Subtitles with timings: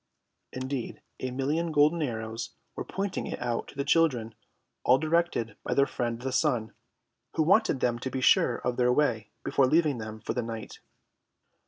[0.51, 4.33] Indeed a million golden arrows were pointing it out to the children,
[4.83, 6.73] all directed by their friend the sun,
[7.35, 10.79] who wanted them to be sure of their way before leaving them for the night.